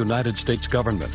[0.00, 1.12] United States government.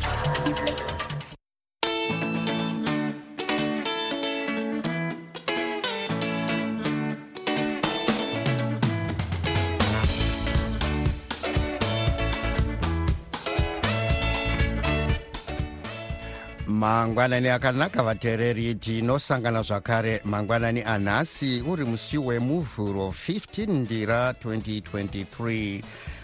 [16.80, 25.82] mangwanani akanaka vateereri tinosangana zvakare mangwanani anhasi uri musi wemuvhuro 15 ndira 2023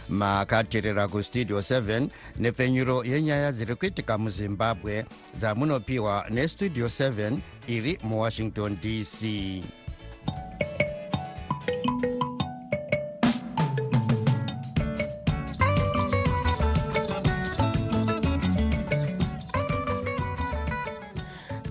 [0.09, 5.05] makateerera kustudio 7 nepfenyuro yenyaya dziri kuitika muzimbabwe
[5.39, 7.39] dzamunopiwa nestudio 7
[7.69, 9.23] iri muwashington dc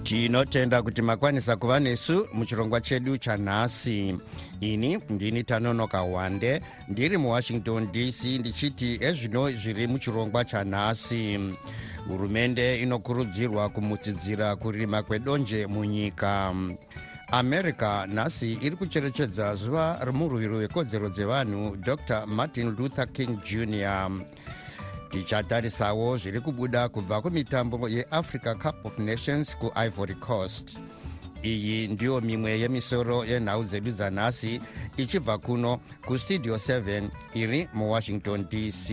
[0.05, 4.17] tinotenda kuti makwanisa kuva nesu muchirongwa chedu chanhasi.
[4.59, 11.39] Ini ndini tanonoka wande ndiri muwashington dc ndichiti ezvino zviri muchirongwa chanhasi.
[12.07, 16.55] Hurumende inokurudzirwa kumutsidzira kurima kwedonje munyika.
[17.31, 24.11] America nhasi iri kucherechedza zuva remurwiro wekodzero dzevanhu dr martin luther king jr
[25.11, 30.79] tichatarisawo zviri kubuda kubva kumitambo yeafrica cup of nations kuivory coast.
[31.43, 34.61] Iyi ndiyo mimwe yemisoro yenhau dzedu dzanhasi
[34.97, 38.85] ichibva kuno kustudio 7 iri muwashington dc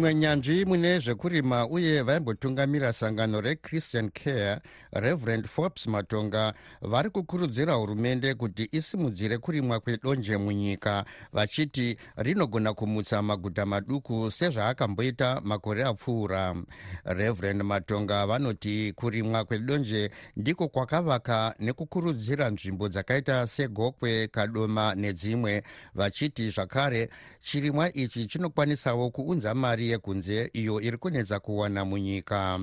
[0.00, 4.60] imwe nyanzvi mune zvekurima uye vaimbotungamira sangano rechristian care
[4.92, 13.66] reverend forbes matonga vari kukurudzira hurumende kuti isimudzire kurimwa kwedonje munyika vachiti rinogona kumutsa maguta
[13.66, 16.56] maduku sezvaakamboita makore apfuura.
[17.04, 25.62] Reverend matonga vanoti kurimwa kwedonje ndiko kwakavaka nekukurudzira nzvimbo dzakaita segokwe kadoma nedzimwe
[25.94, 32.60] vachiti zvakare chirimwa ichi chinokwanisawo kuunza mari yekunze iyo iri kunetsa kuwana munyika.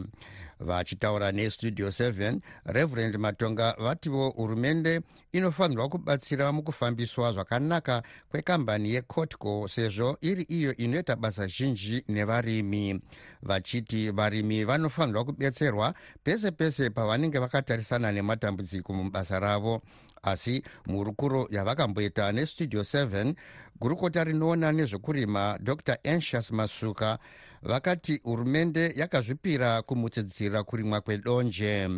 [0.59, 5.01] Vachitaura nestudio 7 reverend matonga vativo hurumende
[5.31, 13.01] inofanirwa kubatsira mukufambiswa zvakanaka kwekambani yecotco sezvo iri iyo inoita basa zhinji nevarimi.
[13.43, 15.93] Vachiti varimi vanofanirwa kubetserwa
[16.23, 19.81] pese pese pavanenge vakatarisana nematambudziko mubasa ravo
[20.23, 23.33] asi mhurukuro yavakamboita nestudio 7
[23.79, 25.97] gurukota rinoona nezvekurima dr.
[26.03, 27.19] Ansius masuka
[27.61, 31.89] vakati hurumende yakazvipira kumutsidzira kurimwa kwedonje.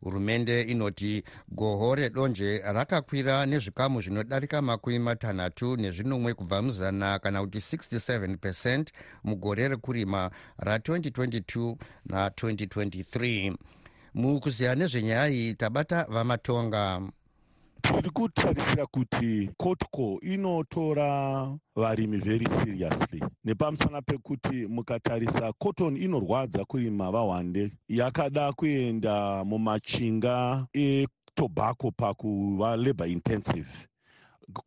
[0.00, 8.36] Hurumende inoti goho redonje rakakwira nezvikamu zvinodarika makumi matanhatu nezvinomwe kubva muzana kana kuti 67
[8.36, 8.92] percent
[9.24, 11.76] mugore rekurima ra2022
[12.08, 13.56] na2023
[14.14, 17.02] mukuziya nezvenyaya iyi tabata vamatonga
[17.86, 23.22] tiri kutarisira kuti cotco inotora varimi very seriously.
[23.44, 33.68] Nepamusana pekuti mukatarisa cotton inorwadza kurima vahwande yakada kuenda mumachinga etobacco pakuva labour intensive.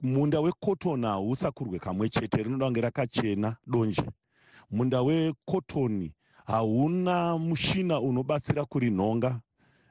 [0.01, 4.03] Munda wecotton hausakurwe kamwe chete rinoda kunge rakachena donje.
[4.71, 6.11] Munda wecotton
[6.45, 9.39] hauna mushina unobatsira kurinhonga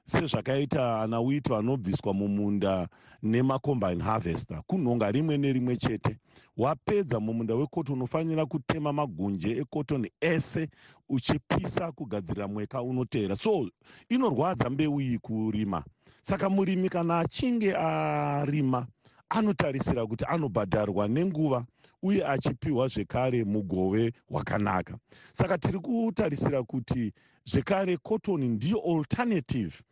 [0.08, 2.88] sezvakaita ana wito anobviswa mumunda
[3.22, 4.62] nemacombine harvester.
[4.66, 6.16] Kunhonga rimwe nerimwe chete.
[6.56, 10.68] Wapedza mumunda wecotton unofanira kutema magunje ecotton ese
[11.08, 13.36] uchipisa kugadzirira mweka unoteera.
[13.36, 13.70] So
[14.08, 15.84] inorwadza mbeu iyi kurima.
[16.22, 18.86] Saka murimi kana achinge arima
[19.28, 21.64] anotarisira kuti anobhadharwa nenguva
[22.02, 24.98] uye achipiwa zvekare mugove hwakanaka
[25.32, 27.12] saka tiri kutarisira kuti
[27.44, 29.82] zvekare cotton ndiyo alternative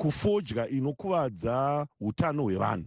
[0.00, 2.84] kufodya inokuvadza utano hwevanhu.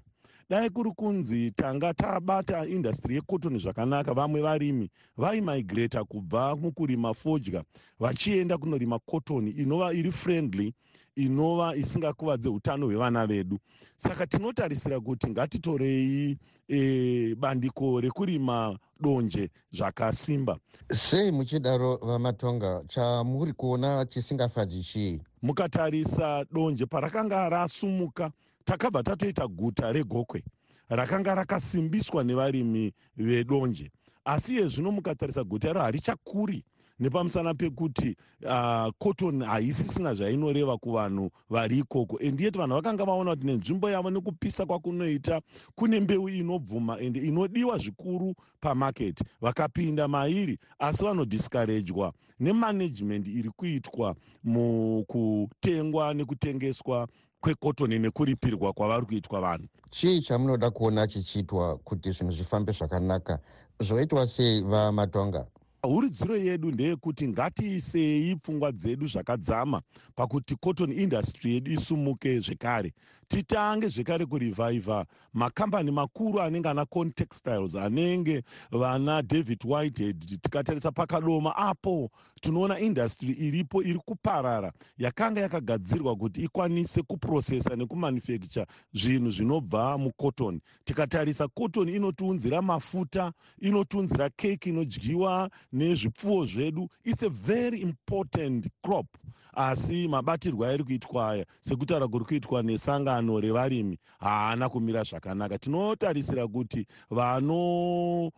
[0.50, 7.64] Dai kuri kunzi tanga tabata indastry yecotton zvakanaka vamwe varimi vaimigrata kubva mukurima fodya
[8.00, 10.74] vachienda kunorima cotton inova iri friendly
[11.16, 13.60] inova isingakuvadze utano hwevana vedu.
[13.98, 20.58] Saka tinotarisira kuti ngatitorei e, bandiko rekurima donje zvakasimba.
[20.92, 28.32] Sei muchidaro vamatonga chamuri kuona chisingafadzi chii mukatarisa donje parakanga rasumuka
[28.66, 30.44] takabva tatoita guta regokwe
[30.90, 33.92] rakanga rakasimbiswa nevarimi vedonje.
[34.26, 36.64] Asi yezvino mukatarisa guta iro harichakuri
[37.00, 42.18] nepamusana pekuti uh, cotton haisisina zvainoreva kuvanhu vari ikoko.
[42.28, 45.42] And yet vanhu vakanga vaona kuti nenzvimbo yavo nekupisa kwakunoita
[45.76, 56.14] kune mbeu inobvuma ende inodiwa zvikuru pamaketi vakapinda mairi asi vanodiskarejwa nemanagement iri kuitwa mukutengwa
[56.14, 57.08] nekutengeswa
[57.42, 59.68] kwekotoni nekuripirwa kwavari kuitwa vanhu.
[59.90, 63.40] Chii chamunoda kuona chichiitwa kuti zvinhu zvifambe zvakanaka?
[63.80, 65.46] Zvoitwa sei vamatonga
[65.88, 69.82] huridziro yedu ndeyekuti ngatiisei pfungwa dzedu zvakadzama
[70.16, 72.94] pakuti cotton industry yedu isumuke zvekare
[73.34, 82.12] titange zvekare kurivhaivha makambani makuru anenge ana contextiles anenge vana david whitehead tikatarisa pakadoma apo
[82.42, 91.48] tinoona indastry iripo iri kuparara yakanga yakagadzirwa kuti ikwanise kuprocessa nekumanufacture zvinhu zvinobva mucotton tikatarisa
[91.48, 99.08] cotton inotiunzira mafuta inotiunzira keki inodyiwa nezvipfuwo zvedu its a very important crop
[99.54, 105.58] asi mabatirwo airi kuitwa aya sekutaura kuri kuitwa nesangano revarimi haana kumira zvakanaka.
[105.58, 108.30] Tinotarisira kuti vanobatsira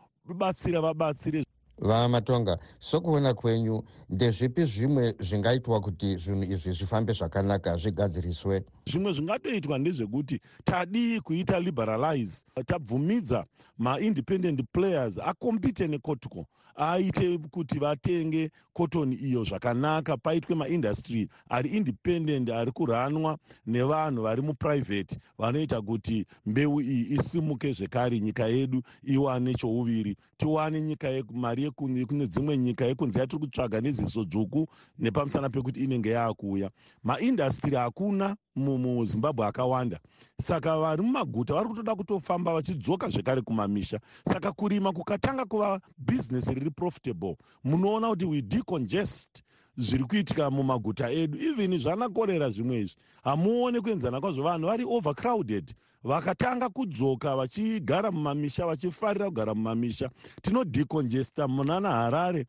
[0.81, 1.44] vabatsire.
[1.77, 8.63] Vamatonga sokuona kwenyu ndezvipi zvimwe zvingaitwa kuti zvinhu izvi zvifambe zvakanaka zvigadziriswe?
[8.88, 13.45] Zvimwe zvingatoitwa ndezvekuti tadii kuita liberalize tabvumidza
[13.77, 20.18] maindependent players akompite necotco aite kuti vatenge kotoni iyo zvakanaka.
[20.18, 23.38] Paitwe maindastry ari independent ari kuranwa
[23.68, 30.18] nevanhu vari mupuraivhate vanoita kuti mbeu iyi isimuke zvekare nyika yedu iwane chouviri.
[30.38, 34.68] Tiwane nyika mari yekune dzimwe nyika yekunze yatiri kutsvaga neziso dzvuku
[35.00, 36.69] nepamusana pekuti inenge yaakuuya.
[37.04, 40.00] Maindastry hakuna muzimbabwe akawanda.
[40.42, 44.00] Saka vari mumaguta vari kutoda kutofamba vachidzoka zvekare kumamisha.
[44.27, 47.38] Saka kurima kukatanga kuva bhizinesi riri profitable.
[47.63, 49.44] Munoona kuti we decongest
[49.77, 51.38] zviri kuitika mumaguta edu.
[51.39, 54.44] Even zvanakorera zvimwe izvi hamuoni kuenzana kwazvo.
[54.44, 60.09] Vanhu vari overcrowded vakatanga kudzoka vachigara mumamisha vachifarira kugara mumamisha.
[60.41, 62.45] Tinodecongesta munana harare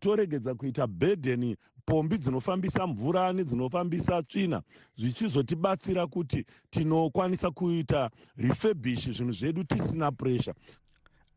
[0.00, 1.56] toregedza kuita bedeni
[1.86, 4.62] pombi dzinofambisa mvura nedzinofambisa tsvina
[4.96, 10.54] zvichizotibatsira kuti tinokwanisa kuita refurbish zvinhu zvedu tisina pressure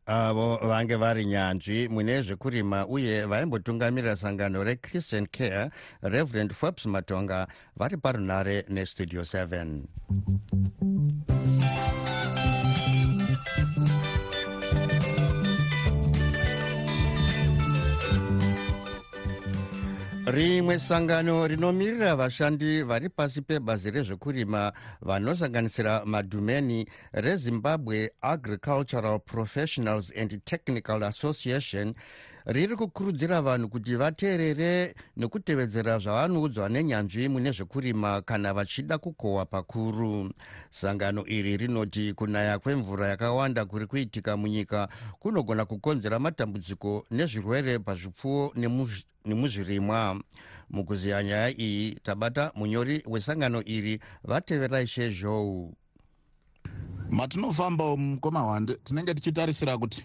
[0.06, 5.70] avo vange vari nyanzvi mune zvekurima uye vaimbotungamirira sangano rechristian care
[6.02, 7.46] reverend forbes matonga
[7.76, 9.84] vari parunare nestudio 7
[20.26, 24.72] rimwe sangano rinomirira vashandi vari pasi pebazi rezvekurima
[25.02, 31.94] vanosanganisira madhumeni rezimbabwe agricultural professionals and technical association
[32.46, 40.30] riri kukurudzira vanhu kuti vateerere nekutevedzera zvavanoudzwa nenyanzvi mune zvekurima kana vachida kukohwa pakuru.
[40.70, 44.88] Sangano iri rinoti kunaya kwemvura yakawanda kuri kuitika munyika
[45.20, 48.52] kunogona kukonzera matambudziko nezvirwere pazvipfuwo
[49.24, 50.20] nemuzvirimwa.
[50.70, 55.74] Mukuziya nyaya iyi tabata munyori wesangano iri vateverai shezhou
[57.10, 60.04] matinofamba mukomahwande tinenge tichitarisira kuti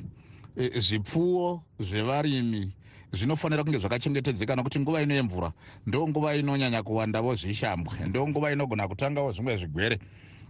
[0.56, 2.72] zvipfuwo zvevarimi
[3.14, 5.52] zvinofanira kunge zvakachengetedzeka nokuti nguva ino yemvura
[5.88, 10.00] ndo nguva inonyanya kuwandavo zvishambwe ndo nguva inogona kutangawo zvimwe zvigwere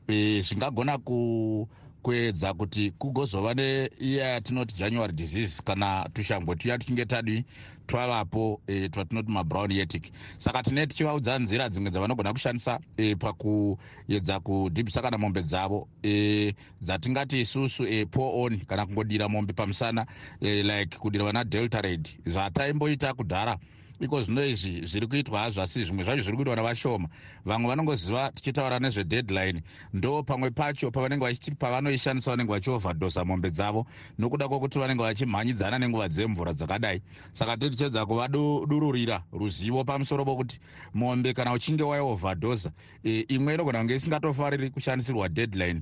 [0.08, 1.68] e, zvingagona ku
[2.02, 7.44] kuedza kuti kugozova neiya yatinoti january disease kana tushambwe tuya tuchinge tadii
[7.90, 15.02] twavapo e, twatinoti mabrown yetic saka tine tichivaudza nzira dzimwe dzavanogona kushandisa e, pakuedza kudhibhisa
[15.02, 20.06] kana mombe dzavo e, dzatingati isusu e, pour on kana kungodira mombe pamusana
[20.42, 23.58] e, like kudira vana delta raid zvataimboita kudhara
[24.00, 27.10] iko zvino izvi zviri kuitwa hazvo asi zvimwe zvacho zviri kuitwa navashoma.
[27.46, 29.64] Vamwe vanongoziva tichitaura nezvedeadline
[29.94, 33.86] ndo pamwe pacho pavanenge vachiti pavanoishandisa vanenge vachiovhadosa mombe dzavo
[34.18, 37.02] nokuda kwokuti vanenge vachimhanyidzana nenguva dzemvura dzakadai.
[37.34, 40.60] Saka tiri tichedza kuvadururira ruzivo pamusoro pokuti
[40.94, 42.72] mombe kana uchinge waiovhadosa
[43.04, 45.82] e, imwe inogona kunge isingatofariri kushandisirwa deadline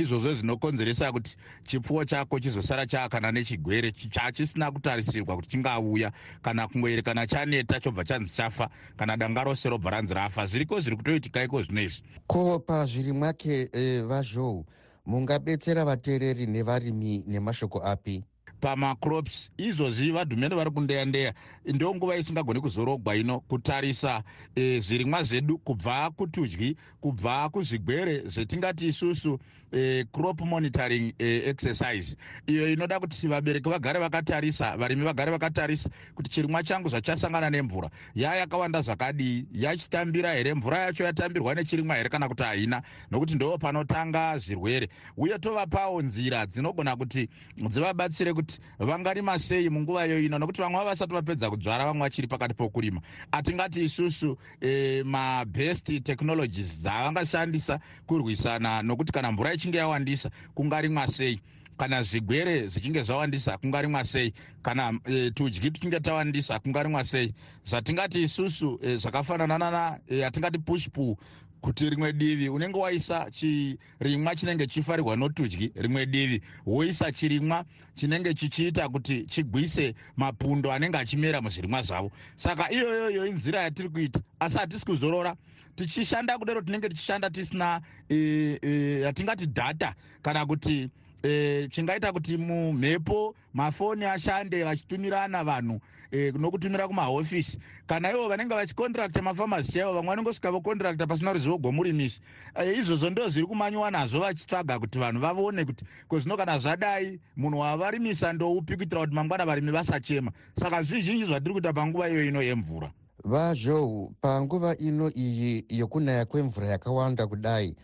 [0.00, 6.12] izvozvo zvinokonzeresa kuti chipfuwo chako chizosara chaakana nechigwere chachisina kutarisirwa kuti chingauya.
[6.42, 10.96] Kana kungoere kana chaneta chobva chanzi chafa kana danga rose robva ranzi rafa zviriko zviri
[10.96, 12.02] kutoitika iko zvino izvi?
[12.26, 14.66] Ko pazviri mwake e, vazhou.
[15.06, 18.24] Mungabetsera vateereri nevarimi nemashoko api
[18.62, 19.50] pamacrops.
[19.58, 21.34] Izvozvi vadhumene vari kundeya ndeya
[21.66, 24.22] ndo nguva isingagoni kuzorogwa ino kutarisa
[24.54, 29.38] e, zvirimwa zvedu kubva kutudyi kubva kuzvigwere zvetingati isusu
[29.72, 32.16] e, crop monitoring e, exercise.
[32.46, 38.34] Iyo inoda kuti vabereki vagare vakatarisa varimi vagare vakatarisa kuti chirimwa changu zvachasangana nemvura ya
[38.36, 40.54] yakawanda zvakadii yachitambira here?
[40.54, 42.82] Mvura yacho yatambirwa nechirimwa here kana kuti haina?
[43.10, 44.88] Nokuti ndo panotanga zvirwere.
[45.16, 47.28] Uye tovapawo nzira dzinogona kuti
[47.68, 50.38] dzivabatsire kuti kuti vangarima sei munguva iyo ino?
[50.38, 53.00] Nokuti vamwe vavasati vapedza kudzvara vamwe vachiri pakati pokurima.
[53.32, 61.40] Hatingati isusu e, mabest technologies dzavangashandisa kurwisana nokuti kana mvura ichinge yawandisa kungarimwa sei?
[61.76, 64.32] Kana zvigwere zvichinge zvawandisa kungarimwa sei?
[64.62, 67.34] Kana e, tudyi tuchinge tawandisa kungarimwa sei?
[67.64, 71.18] Zvatingati isusu e, zvakafanana nana e, pushpu
[71.62, 76.42] kuti rimwe divi unenge waisa chirimwa chinenge chifarirwa notudyi rimwe divi.
[76.66, 77.64] Woisa chirimwa
[77.94, 82.10] chinenge chichiita kuti chigwise mapundo anenge achimera muzvirimwa zvavo.
[82.36, 85.36] Saka iyoyoyo inzira yatiri kuita asi hatisi kuzorora.
[85.76, 90.90] Tichishanda kudaro tinenge tichishanda tisina yatingati e, e, dhata kana kuti
[91.22, 97.58] e, chingaita kuti mumhepo mafoni ashande vachitumirana vanhu e, nokutumira kumahofisi.
[97.86, 102.20] Kana ivo vanenge vachikontrakta mafamasi chaivo vamwe vanongosvika vokontrakta pasina ruzivo gomurimisi
[102.54, 107.58] e, izvozvo ndo zviri kumanyiwa nazvo vachitsvaga kuti vanhu vavone kuti kozvino kana zvadai munhu
[107.58, 110.32] wavarimisa ndoupi kuitira kuti mangwana varimi vasachema.
[110.56, 112.92] Saka zvizhinji zvatiri kuita panguva iyo ino yemvura.
[113.24, 117.76] Vazhou panguva ino iyi yokunaya kwemvura yakawanda kudai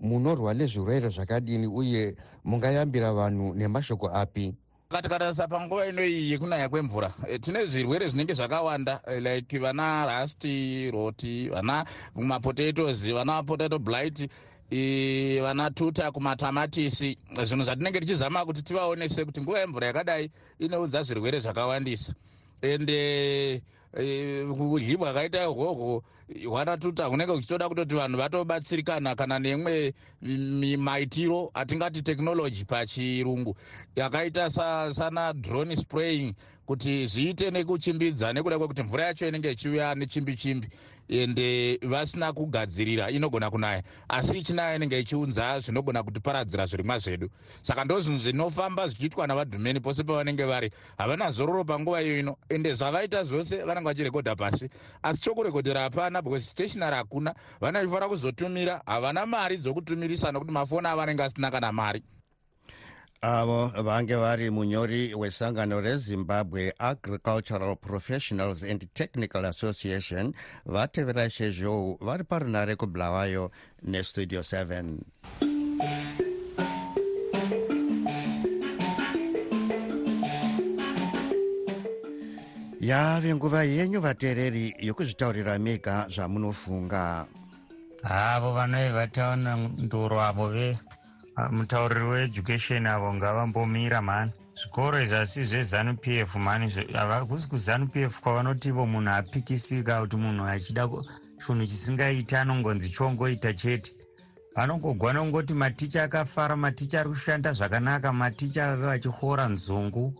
[0.00, 4.54] munorwa nezvirwere zvakadini uye mungayambira vanhu nemashoko api?
[4.88, 7.14] Tikatatarisa panguva ino iyi yekunaya kwemvura.
[7.28, 11.84] E, tine zvirwere zvinenge zvakawanda e, like vana rasti roti vana
[12.16, 14.30] mapotatoes vana potato blight
[14.70, 17.18] e, vana tuta kumatamatisi.
[17.42, 22.14] Zvinhu zvatinenge tichizama kuti tivaonese kuti nguva yemvura yakadai inoudza zvirwere zvakawandisa.
[22.62, 26.02] Ende kudyi bwakaita ihwohwo
[26.48, 29.94] hwanatuta hunenge huchitoda kutoti vanhu vatobatsirikana kana neimwe
[30.78, 33.56] maitiro atingati technology pachirungu.
[33.96, 34.50] Yakaita
[34.92, 36.34] sana drone spraying
[36.66, 40.68] kuti zviite nekuchimbidza nekuda kwekuti mvura yacho inenge ichiuya nechimbi chimbi
[41.08, 43.82] ende vasina kugadzirira inogona kunaya.
[44.08, 47.30] Asi ichinaya inenge ichiunza zvinogona kutiparadzira zvirimwa zvedu.
[47.62, 50.70] Saka ndo zvinhu zvinofamba zvichiitwa navadhumeni pose pavanenge vari.
[50.98, 54.68] Havana zororo panguva iyo ino ende zvavaita zvose vanenge vachirekodha pasi.
[55.02, 57.34] Asi chokurekodhera hapana because stationary hakuna.
[57.60, 62.02] Vanofanira kuzotumira havana mari dzokutumirisa nokuti mafoni avanenge asina kana mari
[63.20, 70.32] avo vange vari munyori wesangano rezimbabwe agricultural professionals and technical association
[70.66, 73.50] vatevera shezhou vari parunare kubulawayo
[73.82, 74.98] nestudio 7
[82.80, 87.26] yave nguva yenyu vateereri yokuzvitaurira mega zvamunofunga.
[88.02, 90.78] Havo vanove vataona ndoro avo ve
[91.50, 98.86] mutauriri weeducation avo ngavambomira mani zvikoro izvasi zvezanup f mani havakusi kuzanup f kwavanoti ivo
[98.86, 100.88] munhu apikisika kuti munhu achida
[101.38, 103.94] chinhu chisingaiti anongonzi chongoita chete.
[104.56, 110.14] Vanongogwana kungoti maticha akafara maticha ari kushanda zvakanaka maticha vachixora nzungu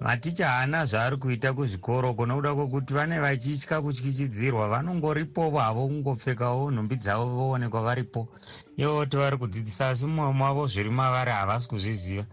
[0.00, 7.26] maticha haana zvaari kuita kuzvikoro kunokuda kwokuti vane vachitya kutyichidzirwa vanongoripo vavo kungopfekawo nhumbi dzavo
[7.26, 8.28] voonekwa varipo.
[8.76, 12.24] Ivo kuti vari kudzidzisa asi mumwe mavo zviri mavari havasi kuzviziva.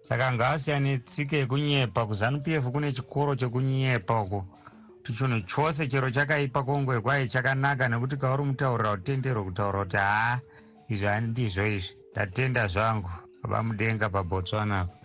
[0.00, 4.46] Saka ngavasiyane tsika yekunyepa kuzanup f kune chikoro chekunyepa uko.
[4.96, 10.40] Kuti chinhu chose chero chakaipa kongwe kwai chakanaka nekuti kauri mutaurira kutenderwa kutaura kuti haa
[10.88, 13.10] izvi handizvo izvi ndatenda zvangu.
[13.42, 15.01] Baba mudenga pabotswanapo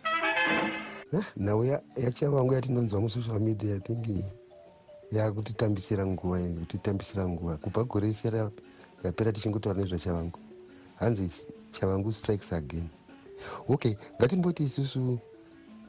[1.37, 1.63] nhau
[1.95, 4.23] yachavangu yatinonzwa musocial media i think
[5.11, 7.57] yakutitambisira nguva ii kutitambisira nguva.
[7.57, 8.31] Kubva gore rese
[9.03, 10.39] rapera tichingotaura nezvachavangu
[10.95, 11.29] hanzi
[11.71, 12.89] chavangu strikes again.
[13.67, 15.19] Okay ngatimboti isusu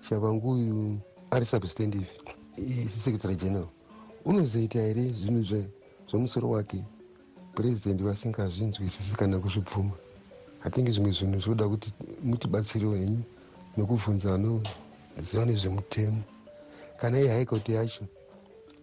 [0.01, 0.99] chavangu uyu
[1.31, 2.09] ari substantive.
[3.05, 3.69] Secretary general.
[4.25, 5.67] Unozoita here zvinhu
[6.11, 6.85] zvemusoro wake?
[7.55, 9.93] Purezidendi vasingazvinzwisisi kana kuzvibvuma.
[10.61, 13.23] Hatingi zvimwe zvinhu zvoda kuti mutibatsirewo henyu
[13.77, 14.63] nekubvunza vano
[15.21, 16.23] ziva nezvemutemo.
[17.01, 18.05] Kana ihaikoti yacho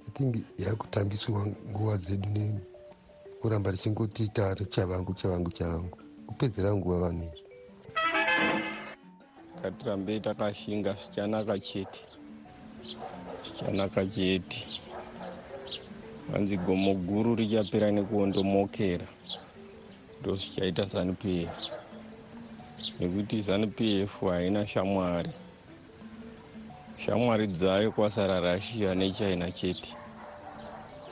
[0.07, 7.43] ithink yakutambiswa nguva dzedu nekuramba richingotita chavangu chavangu chavangu kupedzera nguva vanhu izvi
[9.59, 12.01] ngatirambei takashinga zvichanaka chete
[13.45, 14.59] zvichanaka chete.
[16.29, 19.07] Vanzi gomo guru richapera nekuondomokera
[20.19, 21.57] ndo zvichaita zanup f.
[22.99, 25.31] Nekuti zanup f haina shamwari
[27.05, 29.93] shamwari dzayo kwasara russia nechina chete.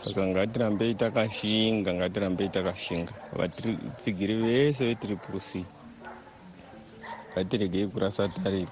[0.04, 3.14] Saka ngatirambei takashinga ngatirambei takashinga.
[3.38, 5.66] Vatsigiri vese vetriple c.
[7.32, 8.72] Ngatiregei kurasa tariro.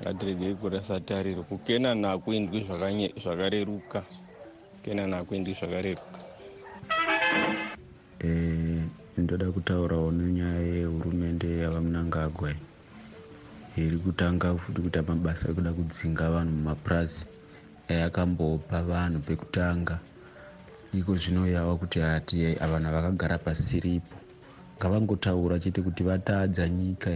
[0.00, 1.42] Ngatiregei kurasa tariro.
[1.42, 4.02] Kukenana hakuendwi zvakareruka.
[4.72, 6.18] Kukenana hakuendwi zvakareruka.
[9.18, 12.54] Ndoda kutaurawo nenyaya yehurumende yavamunangagwa
[13.76, 17.24] iri kutanga futi kuita mabasa ekuda kudzinga vanhu mumapurazi
[17.88, 19.96] ayakambopa vanhu pekutanga.
[20.92, 24.16] Iko zvino yava kuti hati vanhu vakagara pasiripo.
[24.76, 27.10] Ngavangotaura chete kuti vatadza nyika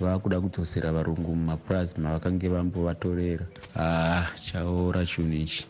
[0.00, 3.46] vava kuda kudzosera varungu mumapurazi mavakange vambovatorera.
[3.74, 5.66] Haa chaora chinhu ichi.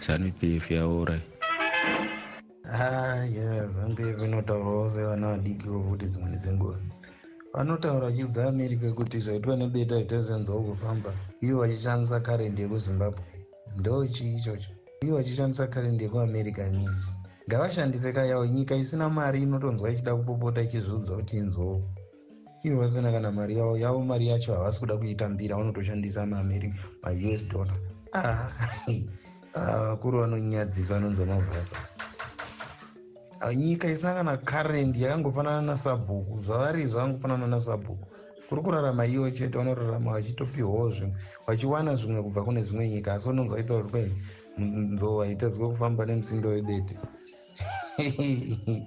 [0.00, 1.20] Zanupf yaora
[2.78, 6.78] haya zanupf inotaurawo sevana vadikio futi dzimweni dzenguva
[7.54, 13.24] vanotaura vachibva america kuti zvaitwa nebeta itazenzawo kufamba ivo vachishandisa karendi yekuzimbabwe.
[13.78, 14.70] Ndo chii ichocho?
[15.02, 17.06] Ivo vachishandisa karendi yekuamerica nyingi.
[17.48, 21.82] Ngavashandise kayawo nyika isina mari inotonzwa ichida kupopota ichizvudza kuti inzou
[22.64, 27.76] ivo vasina kana mari yavo yavo mari yacho havasi kuda kuitambira vanotoshandisa maamerica maus dollar.
[28.12, 28.48] Ah,
[29.54, 31.76] ah, vakuru ah, vanonyadzisa vanonzwa mavhasa
[33.54, 36.42] nyika isina kana karendi yakangofanana nasabhuku.
[36.44, 38.06] Zvavari zvakangofanana nasabhuku.
[38.48, 41.14] Kuri kurarama iwo chete vanorarama vachitopiwawo zvimwe
[41.46, 44.12] vachiwana zvimwe kubva kune dzimwe nyika asi unonzwa itaura kwei
[44.58, 46.98] nzova itedzwe kufamba nemusindo webete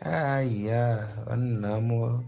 [0.00, 2.24] aiya vane nhamo.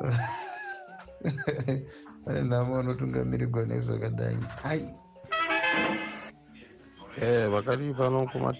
[2.24, 4.38] Vane nhamo vanotungamirirwa nezvakadai.
[4.64, 4.94] Ai
[7.22, 8.52] e vakati panokuma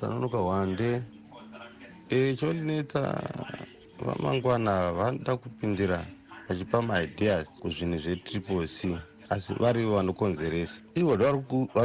[0.00, 1.02] tanonoka hwande
[2.10, 3.22] e chondinetsa
[4.04, 6.06] vamangwana vanoda kupindira
[6.48, 8.98] vachipa maideas kuzvinhu zvetriple c
[9.28, 10.76] asi varivo vanokonzeresa.
[10.94, 11.38] Ivo vari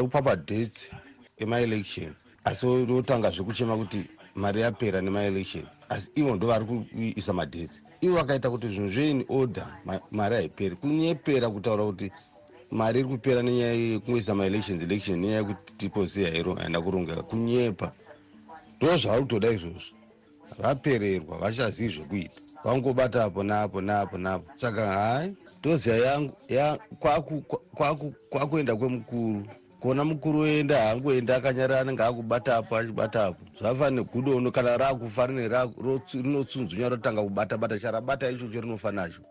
[0.03, 0.89] kupa madhets
[1.37, 4.05] emaelections asi votanga zvekuchema kuti
[4.35, 9.67] mari yapera nemaelections asi ivo ndo vari kuisa madhets ivo vakaita kuti zvinhu zvein order
[10.11, 10.75] mari haiperi.
[10.75, 12.11] Kunyepera kutaura kuti
[12.71, 17.23] mari iri kupera nenyaya yekungoisa maelections election nenyaya yekuti triple c haina kurongeka.
[17.23, 17.91] Kunyepa
[18.77, 19.94] ndo zvavari kutoda izvozvo
[20.59, 22.41] vapererwa vachazivi zvekuita.
[22.63, 26.33] Vangobata apo naapo naapo naapo saka hai toziya yangu
[28.29, 29.45] kwakuenda kwemukuru.
[29.79, 33.41] Kona mukuru oenda haangoenda akanyarara anenge akubata apo achibata apo.
[33.59, 39.21] Zvafanira gudo uno kana raakufa rinotsunzunya rotanga kubata bata charabata ichocho rinofanacho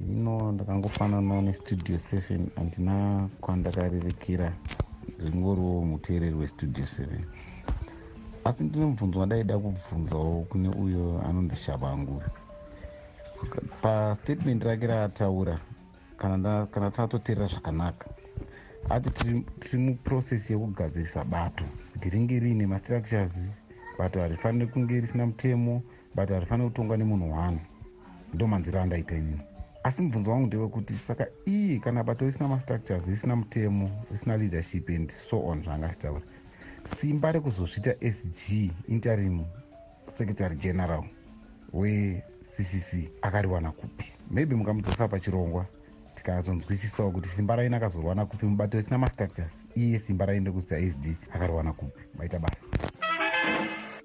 [0.00, 4.52] ino ndakangofananawo nestudio seven handina kwandakarirekera
[5.18, 7.24] ringoriwo muteereri westudio seven
[8.44, 12.22] asi ndine mubvunzo wandaida kubvunzawo kune uyo anonzi shavangu
[13.82, 15.60] pastatement rake raataura
[16.18, 18.06] kana tatoteerera zvakanaka
[18.90, 19.10] ati
[19.60, 21.64] tiri muprocess yekugadzirisa bato.
[21.92, 23.34] Kuti ringe riine mastructures
[23.98, 25.82] bato harifaniri kunge risina mutemo
[26.14, 27.60] bato harifaniri kutongwa nemunhu one
[28.34, 29.40] ndo manziro andaita inini.
[29.82, 35.10] Asi mubvunzo wangu ndewekuti saka iye kana bato risina mastructures risina mutemo risina leadership and
[35.12, 36.22] so on zvaangachitaura
[36.84, 39.44] simba rekuzosvita sg interim
[40.14, 41.04] secretary general
[41.72, 45.66] weccc akariwana kupi maybe mungamudzosa pachirongwa
[46.14, 51.72] tikazonzwisisawo kuti simba raina akazoriwana kupi mubato risina mastructures iye simba rainde kuzita sd akariwana
[51.72, 52.66] kupi maita basa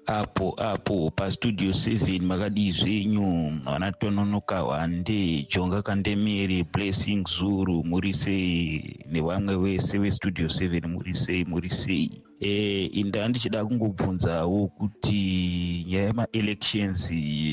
[0.06, 3.60] apo apo pastudio 7 makadii zvenyu.
[3.64, 9.04] Vana tononoka hwande jonga kandemere blessing zuru muri sei.
[9.10, 17.10] Nevamwe vese vestudio 7 muri sei muri sei inda ndichida kungobvunzawo kuti nyaya yemaelections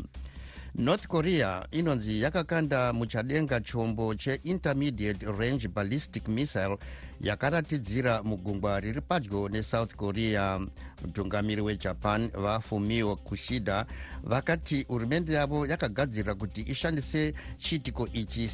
[0.77, 6.77] north korea inonzi yakakanda muchadenga chombo cheintermediate range ballistic missile
[7.21, 10.59] yakaratidzira mugungwa riri padyo nesouth korea.
[11.01, 13.85] Mutungamiri wejapan vafumio kushida
[14.23, 18.49] vakati hurumende yavo yakagadzirira kuti ishandise chiitiko ichi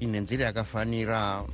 [0.00, 1.44] nenzira yakafanira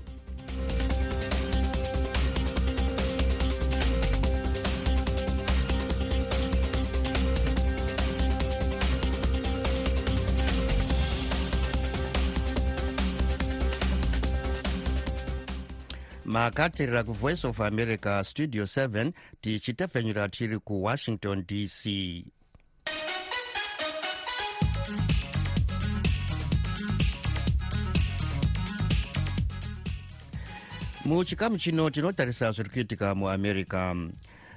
[16.34, 21.86] makateerera kuvoice of america studio 7 tichitepfenyura tiri kuwashington dc
[31.04, 33.94] muchikamu chino tinotarisa zviri kuitika muamerica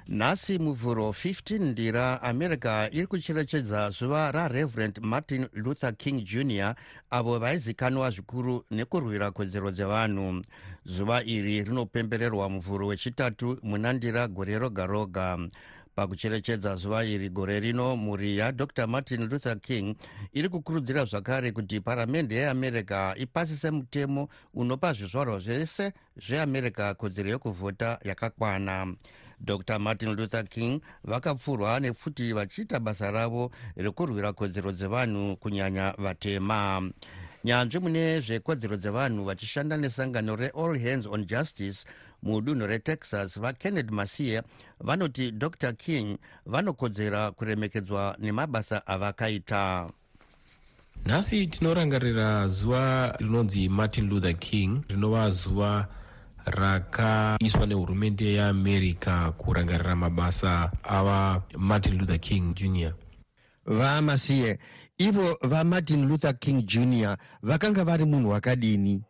[0.08, 6.74] nhasi muvhuro 15 ndira america iri kucherechedza zuva rareverend martin luther king jr
[7.10, 10.42] avo vaizikanwa zvikuru nekurwira kodzero dzevanhu.
[10.84, 15.38] Zuva iri rinopembererwa muvhuro wechitatu muna ndira gore roga roga.
[15.94, 19.96] Pakucherechedza zuva iri gore rino mhuri yadr martin luther king
[20.32, 28.94] iri kukurudzira zvakare kuti paramende yeamerica ipasise mutemo unopa zvizvarwa zvese zveamerica kodzero yekuvhota yakakwana
[29.40, 29.78] dr.
[29.78, 36.90] Martin luther king vakapfurwa nekuti vachiita basa ravo rekurwira kodzero dzevanhu kunyanya vatema.
[37.44, 41.84] Nyanzvi mune zvekodzero dzevanhu vachishanda nesangano reall hands on justice
[42.22, 44.42] mudunhu retexas vakennedy masiye
[44.80, 45.72] vanoti dr.
[45.72, 49.90] King vanokodzera kuremekedzwa nemabasa avakaita.
[51.06, 55.88] Nhasi tinorangarira zuva rinonzi martin luther king rinova zuva
[56.50, 62.92] rakaiswa nehurumende yeamerica kurangarira mabasa ava martin luther king jr
[63.66, 64.58] vamasiye
[64.98, 69.02] ivo vamartin luther king jr vakanga vari munhu wakadini?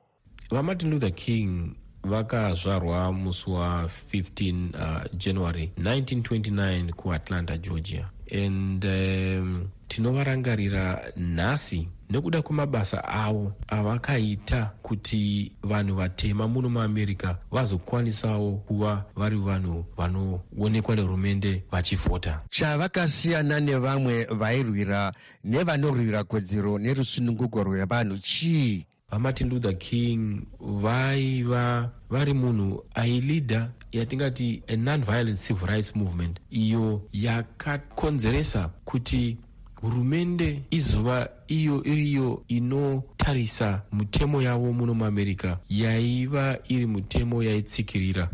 [0.50, 1.74] Vamartin luther king
[2.04, 8.10] vakazvarwa musi wa15 uh, january 1929 kuatlanta georgia.
[8.32, 19.04] And um, tinovarangarira nhasi nekuda kwemabasa avo avakaita kuti vanhu vatema muno muamerica vazokwanisawo kuva
[19.16, 22.40] vari vanhu vanoonekwa nehurumende vachivhota.
[22.48, 25.12] Chavakasiyana nevamwe vairwira
[25.44, 28.86] nevanorwira kodzero nerusununguko rwevanhu chii?
[29.10, 36.40] Vamartin luther king vaiva vari munhu ailidha yatingati a non-violent civil rights movement.
[36.50, 39.36] Iyo yakakonzeresa kuti
[39.82, 48.30] hurumende izova iyo iriyo inotarisa mutemo yavo muno muamerica yaiva iri mutemo yaitsikirira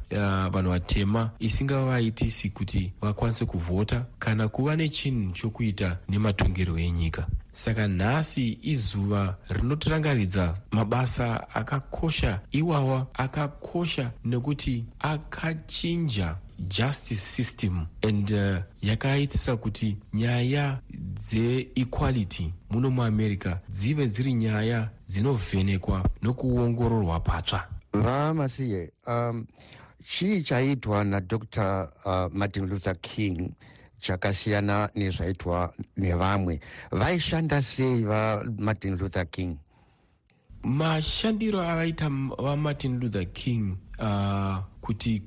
[0.53, 1.31] vanhu vatema.
[1.39, 7.27] Isingavaitisi kuti vakwanise kuvhota kana kuva nechinhu chokuita nematongerwo enyika.
[7.53, 16.37] Saka nhasi izuva rinotirangaridza mabasa akakosha iwawa akakosha nekuti akachinja
[16.69, 27.21] justice system and uh, yakaitisa kuti nyaya dzeequality muno muamerica dzive dziri nyaya dzinovhenekwa nokuongororwa
[27.21, 27.69] patsva.
[27.93, 29.47] Vamasiye um,
[30.05, 31.37] chii chaitwa nadr
[32.05, 33.53] uh, martin luther king
[34.01, 36.61] chakasiyana nezvaitwa nevamwe?
[36.91, 39.57] Vaishanda sei vamartin luther king?
[40.63, 45.23] Mashandiro avaita vamartin luther king uh, kuti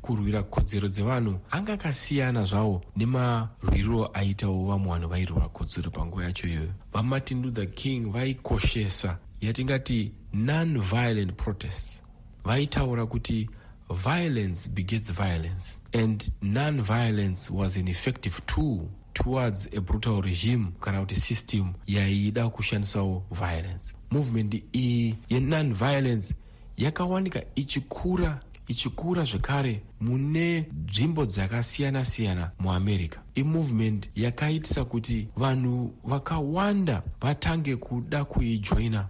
[0.00, 6.72] kurwira kodzero dzevanhu anga akasiyana zvawo nemarwiriro aitawo vamwe vanhu vairwira kodzero panguva yacho iyoyo.
[6.92, 12.00] Vamartin luther king vaikoshesa yatingati non-violent protests.
[12.44, 13.48] Vaitaura kuti
[13.90, 21.14] violence begets violence and non-violence was an effective tool towards a brutal regime kana kuti
[21.14, 23.94] system yaida kushandisawo violence.
[24.10, 26.34] Movement iyi yenon-violence
[26.76, 33.18] yakawanika ichikura ichikura zvekare mune nzvimbo dzakasiyana-siyana muamerica.
[33.34, 39.08] Imovement yakaitisa kuti vanhu vakawanda vatange kuda kuijoina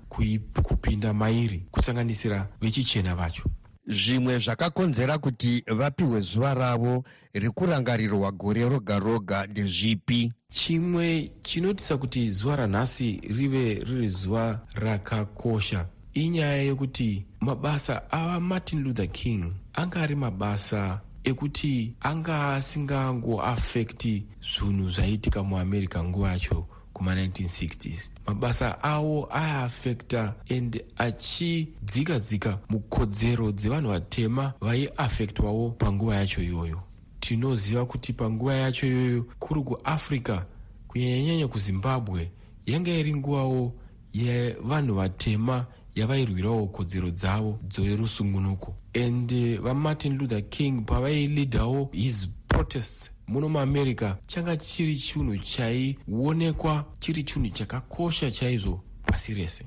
[0.63, 3.43] kupinda mairi kusanganisira vechichena vacho.
[3.87, 10.33] Zvimwe zvakakonzera kuti vapiwe zuva ravo rekurangarirwa gore roga roga ndezvipi?
[10.49, 19.53] Chimwe chinotisa kuti zuva ranhasi rive riri zuva rakakosha inyaya yekuti mabasa avamartin luther king
[19.75, 30.35] anga ari mabasa ekuti anga asingangoafekti zvinhu zvaiitika muamerica nguva yacho kuma-1960s mabasa avo aiafekta
[30.51, 36.83] and achidzika dzika mukodzero dzevanhu vatema vaiafektwawo panguva yacho iyoyo.
[37.21, 40.43] Tinoziva kuti panguva yacho iyoyo kuri kuafrica
[40.89, 42.31] kunyanyanyanya kuzimbabwe
[42.67, 43.75] yanga iri nguvawo
[44.13, 54.17] yevanhu vatema yavairwirawo kodzero dzavo dzerusungunuko and vamartin luther king pavailidhawo his protests muno muamerica
[54.27, 59.65] changa chiri chinhu chaionekwa chiri chinhu chakakosha chaizvo pasi rese.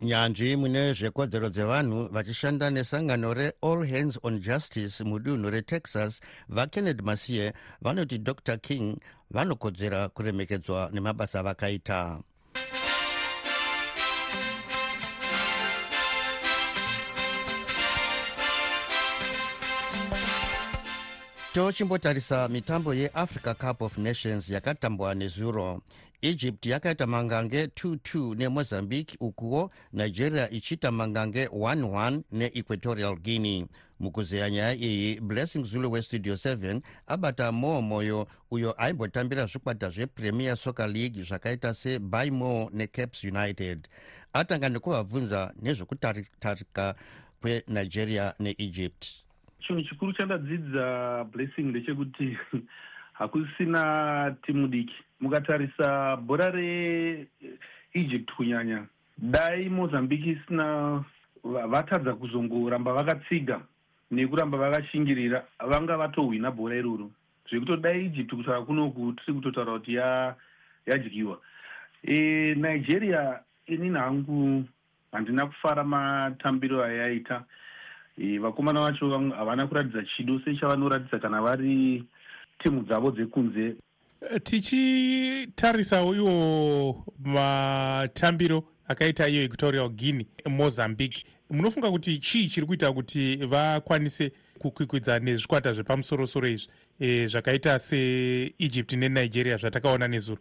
[0.00, 7.52] Nyanzvi mune zvekodzero dzevanhu vachishanda nesangano reall hands on justice mudunhu retexas vakennedy masiye
[7.82, 8.96] vanoti dr king
[9.30, 12.20] vanokodzera kuremekedzwa nemabasa vakaita
[21.54, 25.82] tochimbotarisa mitambo yeafrica cup of nations yakatambwa nezuro.
[26.22, 33.66] Egypt yakaita mangange 22 nemozambique ukuwo nigeria ichiita mangange 11 neequatorial guinea.
[34.00, 40.88] Mukuzeya nyaya iyi blessing zulu westudio 7 abata mo moyo uyo aimbotambira zvikwata zvepremier soccer
[40.88, 43.88] league zvakaita sebymo necaps united.
[44.32, 46.94] Atanga nekuvabvunza nezvekutarika
[47.40, 49.27] kwenigeria neegypt
[49.68, 52.38] chinhu chikuru chandadzidza blessing ndechekuti
[53.18, 54.94] hakusina timu diki.
[55.20, 58.86] Mukatarisa bhora reegypt kunyanya
[59.18, 61.04] dai mozambique isina
[61.44, 63.60] vatadza kuzongoramba vakatsiga
[64.10, 67.10] nekuramba vakashingirira vanga vatohwina bhora iroro.
[67.50, 69.94] Zvekutodai egypt kutaura kunoku tiri kutotaura kuti
[70.86, 71.38] yadyiwa.
[72.02, 74.64] E, nigeria inini hangu
[75.12, 77.44] handina kufara matambiro ayaita
[78.18, 82.04] e, vakomana vacho havana kuratidza chido sechavanoratidza kana vari
[82.58, 83.76] timu dzavo dzekunze.
[84.42, 91.24] Tichitarisawo iwo matambiro akaita iyo equatorial guinea mozambique.
[91.50, 96.68] Munofunga kuti chii chiri kuita kuti vakwanise kukwikwidza nezvikwata zvepamusorosoro izvi
[97.00, 100.40] e, zvakaita seegypt nenigeria zvatakaona nezuro?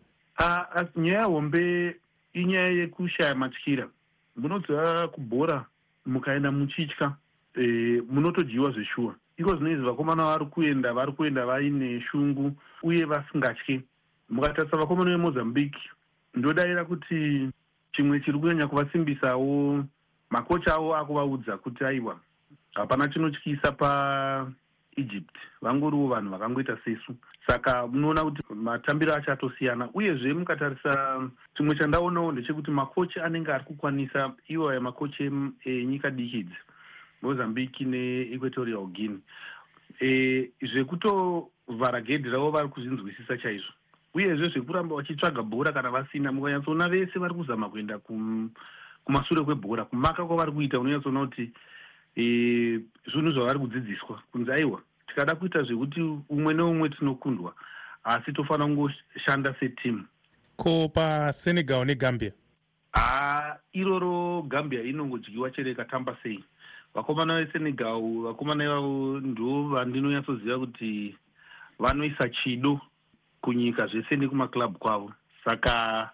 [0.95, 1.95] Nyaya hombe
[2.33, 3.89] inyaya yekushaya matyira.
[4.35, 5.65] Munodziva kubhora
[6.05, 7.15] mukaenda muchitya
[7.57, 9.15] e, munotojiwa zveshuwa.
[9.37, 12.51] Iko zvinoizvi vakomana vari kuenda vari kuenda vaine shungu
[12.83, 13.81] uye vasingatyi.
[14.29, 15.79] Mukatarisa vakomana vemozambique
[16.35, 17.49] ndodayira kuti
[17.93, 19.83] chimwe chiri kunyanya kuvasimbisawo
[20.29, 22.19] makocha avo akuvaudza kuti aiwa
[22.73, 25.35] hapana chinotyisa paegypt.
[25.61, 27.15] Vangoriwo vanhu vakangoita sesu.
[27.47, 31.21] Saka munoona kuti matambiro acho atosiyana uyezve mukatarisa
[31.57, 35.31] chimwe chandaonawo ndechekuti makochi anenge ari kukwanisa iwo aya makochi
[35.65, 36.55] enyika diki idzi
[37.21, 39.19] mozambique neequatorial guinea.
[40.01, 43.73] E, zvekutovhara gedhi ravo vari kuzvinzwisisa chaizvo.
[44.13, 47.99] Uyezve zvekuramba vachitsvaga bhora kana vasina mukanyatsoona vese vari kuzama kuenda
[49.03, 51.51] kumashure kwebhora kumaka kwavari kuita unonyatsoona kuti
[52.15, 52.23] e,
[53.11, 54.21] zvinhu zvavari kudzidziswa.
[54.31, 57.53] Kunzi aiwa tikada kuita zvekuti umwe neumwe tinokundwa
[58.03, 60.05] asi tofanira kungoshanda setimu
[60.57, 62.31] ko pasenegal negambia?
[62.91, 66.43] Ha iroro gambia inongodyiwa chere ikatamba sei
[66.93, 71.15] vakomana vesenegal vakomana ivavo ndo vandinonyatsoziva kuti
[71.79, 72.81] vanoisa chido
[73.41, 75.13] kunyika zvese nekumaklabhu kwavo.
[75.45, 76.09] Saka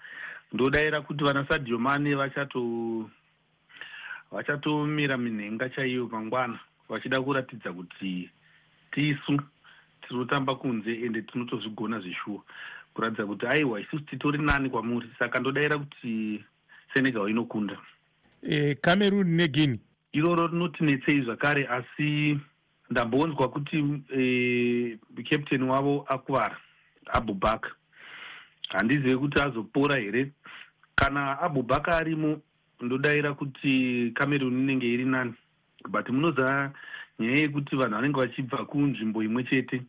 [0.53, 3.09] ndodayira kuti vana sadio mane vachato
[4.31, 6.59] vachatomira minhenga chaiyo mangwana
[6.89, 8.29] vachida kuratidza kuti
[8.91, 9.41] tisu
[10.07, 12.41] tinotamba kunze ende tinotozvigona zveshuwa.
[12.93, 15.09] Kuratidza kuti aiwa isusu titori nani kwamuri.
[15.19, 16.43] Saka ndodayira kuti
[16.93, 17.77] senegal inokunda.
[18.41, 19.79] E, cameroon neguinea
[20.13, 22.39] iroro rinotinetsei zvakare asi
[22.89, 24.97] ndambonzwa kuti e,
[25.29, 26.57] captain wavo akuvara
[27.13, 27.69] abubaka
[28.69, 30.31] handizive kuti azopora here.
[30.95, 32.41] Kana abubaka arimo
[32.81, 35.33] ndodayira kuti cameron inenge iri nani.
[35.89, 36.71] But munoziva
[37.19, 39.81] nyaya yekuti vanhu vanenge vachibva kunzvimbo imwe chete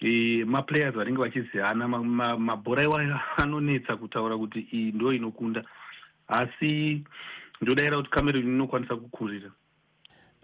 [0.00, 5.64] e, maplayers vanenge vachiziyana mabhora ma, ma iwayo anonetsa kutaura kuti iyi ndo inokunda
[6.28, 7.02] asi
[7.60, 9.50] ndodayira kuti cameron inokwanisa kukurira.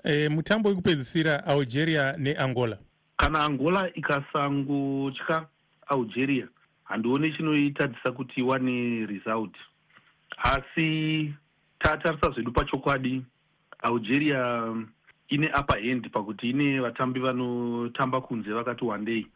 [0.04, 2.78] E, mutambo wekupedzisira algeria neangola
[3.16, 5.46] kana angola ikasangotya
[5.86, 6.48] algeria
[6.84, 9.54] handioni chinoitadzisa kuti iwane result.
[10.36, 11.34] Asi
[11.78, 13.22] tatarisa zvedu pachokwadi
[13.82, 14.72] algeria
[15.28, 19.26] ine upper hand pakuti ine vatambi vanotamba kunze vakati wandei.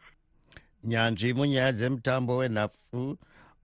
[0.83, 3.17] Nyanzvi munyaya dzemutambo wenhapfu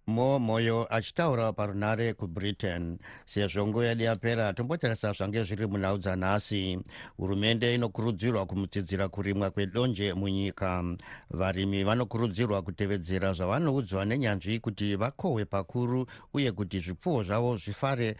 [0.07, 6.79] mo moyo achitaura parunare kubritain sezvo nguva yedu yapera tombotarisa zvange zviri munhau dzanhasi
[7.17, 10.83] hurumende inokurudzirwa kumutsidzira kurimwa kwedonje munyika.
[11.29, 18.15] Varimi vanokurudzirwa kutevedzera zvavanoudzwa nenyanzvi kuti vakohwe pakuru uye kuti zvipfuwo zvavo zvifare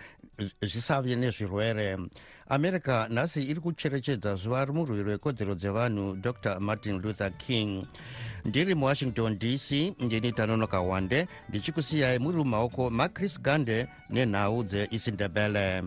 [0.62, 1.98] zvisave nezvirwere
[2.50, 6.60] america nhasi iri kucherechedza zuva remurwi rwekodzero dzevanhu dr.
[6.60, 7.86] Martin luther king.
[8.46, 15.84] Ndiri muwashington dc ndini tanonoka wande ndichikusiyai muri mumaoko macris gande nenhau dzeisindebele